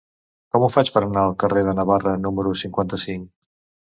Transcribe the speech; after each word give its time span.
Com 0.53 0.63
ho 0.63 0.69
faig 0.75 0.89
per 0.95 1.03
anar 1.07 1.25
al 1.25 1.35
carrer 1.43 1.61
de 1.67 1.75
Navarra 1.81 2.15
número 2.25 2.53
cinquanta-cinc? 2.65 3.29